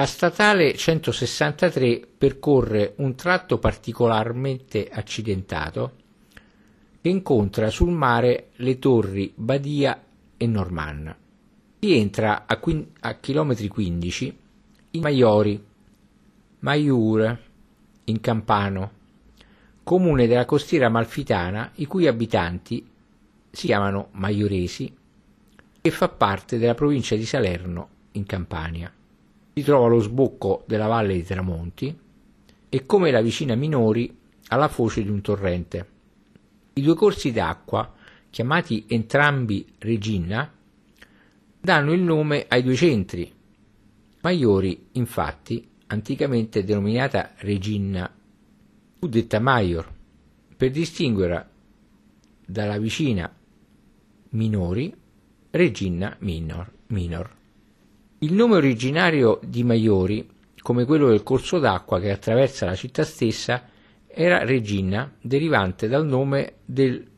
[0.00, 5.92] La statale 163 percorre un tratto particolarmente accidentato
[7.00, 10.00] che incontra sul mare le torri Badia
[10.36, 11.18] e Normanna.
[11.80, 14.38] Si entra a, quin- a chilometri 15
[14.92, 15.64] in Maiori,
[16.60, 17.42] Maiure,
[18.04, 18.92] in Campano,
[19.82, 22.88] comune della costiera amalfitana i cui abitanti
[23.50, 24.96] si chiamano Maioresi
[25.80, 28.92] e fa parte della provincia di Salerno in Campania
[29.58, 31.98] si trova allo sbocco della valle dei Tramonti
[32.68, 34.16] e come la vicina Minori
[34.48, 35.88] alla foce di un torrente.
[36.74, 37.92] I due corsi d'acqua,
[38.30, 40.50] chiamati entrambi Regina,
[41.60, 43.32] danno il nome ai due centri.
[44.20, 48.12] Maiori, infatti, anticamente denominata Regina,
[48.98, 49.92] fu detta Maior
[50.56, 51.48] per distinguerla
[52.46, 53.32] dalla vicina
[54.30, 54.94] Minori,
[55.50, 56.72] Regina Minor.
[56.88, 57.37] minor.
[58.20, 60.28] Il nome originario di Maiori,
[60.60, 63.68] come quello del corso d'acqua che attraversa la città stessa,
[64.08, 67.08] era Regina, derivante dal nome del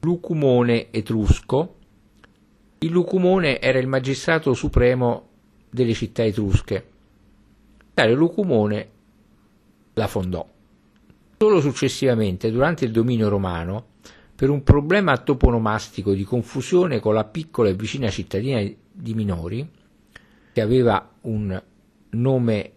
[0.00, 1.76] Lucumone etrusco.
[2.78, 5.28] Il Lucumone era il magistrato supremo
[5.70, 6.88] delle città etrusche.
[7.94, 8.88] Tale Lucumone
[9.94, 10.44] la fondò.
[11.38, 13.90] Solo successivamente, durante il dominio romano,
[14.34, 19.78] per un problema toponomastico di confusione con la piccola e vicina cittadina di Minori,
[20.52, 21.62] che aveva un
[22.10, 22.72] nome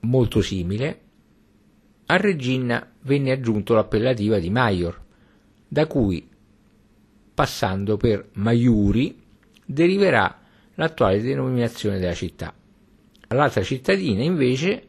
[0.00, 1.00] molto simile,
[2.06, 5.00] a Regina venne aggiunto l'appellativa di Maior,
[5.68, 6.28] da cui,
[7.34, 9.18] passando per Maiuri,
[9.64, 10.40] deriverà
[10.74, 12.54] l'attuale denominazione della città.
[13.28, 14.88] All'altra cittadina, invece,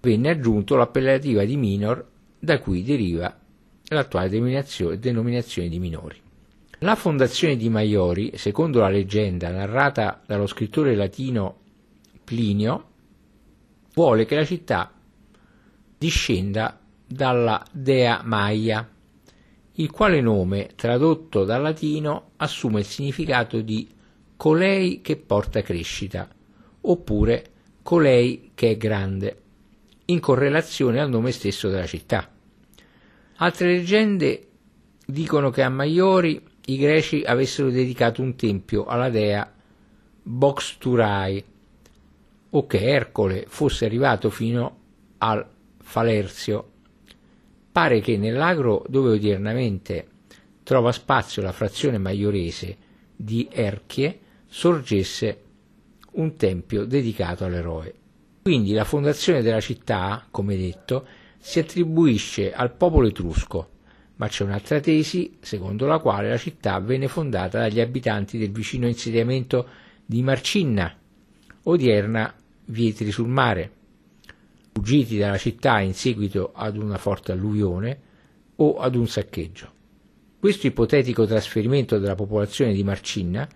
[0.00, 2.06] venne aggiunto l'appellativa di Minor,
[2.38, 3.38] da cui deriva
[3.88, 6.20] l'attuale denominazione, denominazione di minori.
[6.82, 11.58] La fondazione di Maiori, secondo la leggenda narrata dallo scrittore latino
[12.24, 12.88] Plinio,
[13.92, 14.90] vuole che la città
[15.98, 18.88] discenda dalla dea Maia,
[19.72, 23.86] il quale nome, tradotto dal latino, assume il significato di
[24.34, 26.26] colei che porta crescita,
[26.80, 27.44] oppure
[27.82, 29.42] colei che è grande,
[30.06, 32.32] in correlazione al nome stesso della città.
[33.36, 34.48] Altre leggende
[35.04, 39.52] dicono che a Maiori i greci avessero dedicato un tempio alla dea
[40.22, 41.44] Boxturai
[42.50, 44.78] o che Ercole fosse arrivato fino
[45.18, 45.46] al
[45.78, 46.70] Falerzio.
[47.72, 50.08] Pare che nell'agro dove odiernamente
[50.62, 52.76] trova spazio la frazione maiorese
[53.16, 55.42] di Erchie sorgesse
[56.12, 57.94] un tempio dedicato all'eroe.
[58.42, 61.06] Quindi la fondazione della città, come detto,
[61.38, 63.68] si attribuisce al popolo etrusco,
[64.20, 68.86] ma c'è un'altra tesi secondo la quale la città venne fondata dagli abitanti del vicino
[68.86, 69.66] insediamento
[70.04, 70.94] di Marcinna,
[71.62, 72.34] odierna
[72.66, 73.72] Vietri sul mare,
[74.72, 78.00] fuggiti dalla città in seguito ad una forte alluvione
[78.56, 79.72] o ad un saccheggio.
[80.38, 83.48] Questo ipotetico trasferimento della popolazione di Marcinna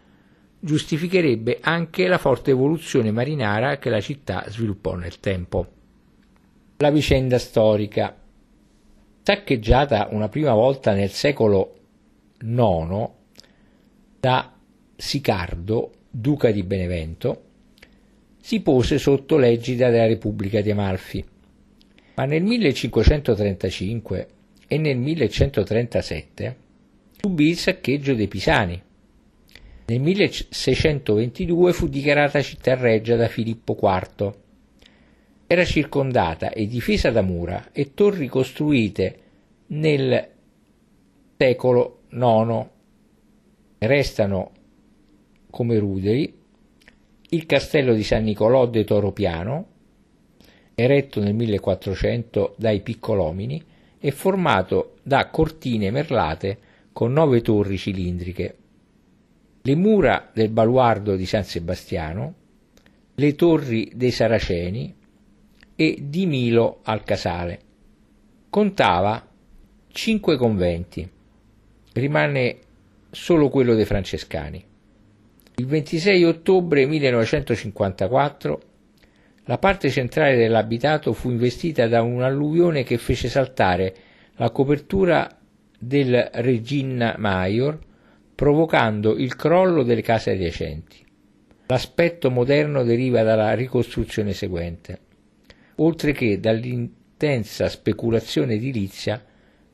[0.59, 5.67] giustificherebbe anche la forte evoluzione marinara che la città sviluppò nel tempo.
[6.79, 8.17] La vicenda storica
[9.25, 11.77] saccheggiata una prima volta nel secolo
[12.43, 13.09] IX
[14.21, 14.53] da
[14.95, 17.43] Sicardo, duca di Benevento,
[18.39, 21.25] si pose sotto l'egida della Repubblica di Amalfi,
[22.17, 24.29] ma nel 1535
[24.69, 26.57] e nel 1137
[27.19, 28.83] subì il saccheggio dei Pisani.
[29.87, 34.35] Nel 1622 fu dichiarata città reggia da Filippo IV
[35.47, 39.19] era circondata e difesa da mura e torri costruite
[39.69, 40.29] nel
[41.37, 42.67] secolo IX.
[43.79, 44.51] Restano
[45.51, 46.43] come ruderi
[47.31, 49.67] il castello di San Nicolò de Toro Piano,
[50.75, 53.63] eretto nel 1400 dai Piccolomini
[53.99, 56.59] e formato da cortine merlate
[56.93, 58.57] con nove torri cilindriche,
[59.63, 62.35] le mura del baluardo di San Sebastiano,
[63.15, 64.95] le torri dei Saraceni,
[65.77, 67.61] e di Milo al Casale.
[68.49, 69.27] Contava
[69.89, 71.09] cinque conventi,
[71.93, 72.59] rimane
[73.11, 74.65] solo quello dei francescani.
[75.57, 78.61] Il 26 ottobre 1954
[79.47, 83.95] la parte centrale dell'abitato fu investita da un'alluvione che fece saltare
[84.37, 85.29] la copertura
[85.79, 87.79] del Regina Maior,
[88.35, 91.05] provocando il crollo delle case adiacenti.
[91.67, 94.99] L'aspetto moderno deriva dalla ricostruzione seguente
[95.77, 99.23] oltre che dall'intensa speculazione edilizia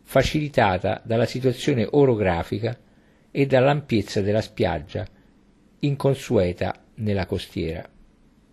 [0.02, 2.78] facilitata dalla situazione orografica
[3.30, 5.06] e dall'ampiezza della spiaggia,
[5.80, 7.88] inconsueta nella costiera.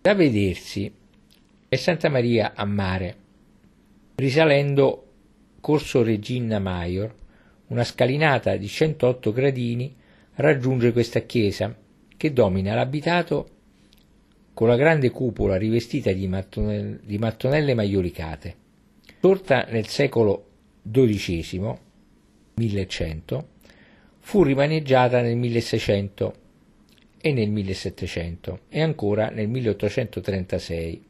[0.01, 0.93] Da vedersi
[1.67, 3.15] è Santa Maria a mare,
[4.15, 5.03] risalendo
[5.59, 7.13] Corso Regina Maior,
[7.67, 9.95] una scalinata di 108 gradini
[10.35, 11.75] raggiunge questa chiesa
[12.15, 13.56] che domina l'abitato
[14.57, 18.55] con la grande cupola rivestita di, mattonelle, di mattonelle maiolicate.
[19.21, 20.45] Sorta nel secolo
[20.89, 21.77] XII,
[22.55, 23.47] 1100,
[24.17, 26.33] fu rimaneggiata nel 1600
[27.21, 31.03] e nel 1700 e ancora nel 1836.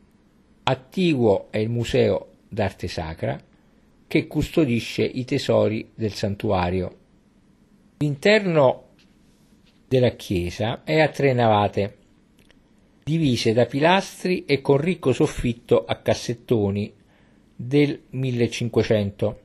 [0.63, 3.41] Attiguo è il Museo d'Arte Sacra
[4.07, 6.97] che custodisce i tesori del santuario.
[7.99, 8.87] L'interno
[9.87, 11.96] della chiesa è a tre navate,
[13.07, 16.93] divise da pilastri e con ricco soffitto a cassettoni
[17.55, 19.39] del 1500.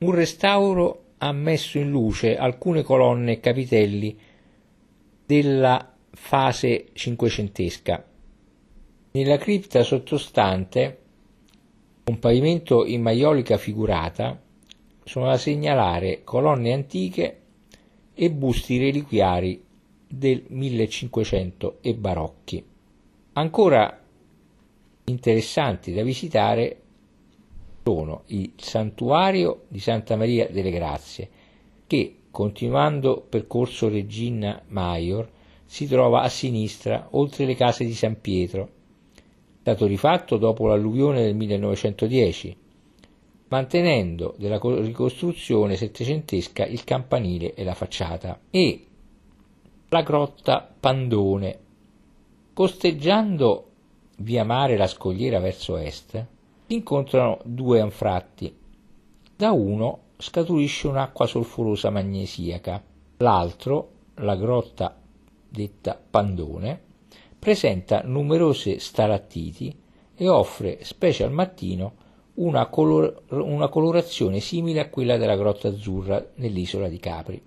[0.00, 4.14] Un restauro ha messo in luce alcune colonne e capitelli
[5.24, 8.04] della fase cinquecentesca.
[9.12, 10.98] Nella cripta sottostante,
[12.04, 14.38] un pavimento in maiolica figurata,
[15.02, 17.40] sono da segnalare colonne antiche
[18.12, 19.64] e busti reliquiari
[20.06, 22.76] del 1500 e barocchi.
[23.38, 23.96] Ancora
[25.04, 26.80] interessanti da visitare
[27.84, 31.30] sono il santuario di Santa Maria delle Grazie,
[31.86, 35.30] che, continuando percorso Regina Maior,
[35.64, 38.70] si trova a sinistra, oltre le case di San Pietro,
[39.60, 42.56] stato rifatto dopo l'alluvione del 1910,
[43.50, 48.84] mantenendo della ricostruzione settecentesca il campanile e la facciata, e
[49.90, 51.66] la grotta Pandone.
[52.58, 53.66] Costeggiando
[54.16, 56.26] via mare la scogliera verso est,
[56.66, 58.52] incontrano due anfratti.
[59.36, 62.82] Da uno scaturisce un'acqua solforosa magnesiaca,
[63.18, 65.00] l'altro, la grotta
[65.48, 66.80] detta Pandone,
[67.38, 69.72] presenta numerose stalattiti
[70.16, 71.92] e offre, specie al mattino,
[72.34, 77.40] una, color- una colorazione simile a quella della grotta azzurra nell'isola di Capri.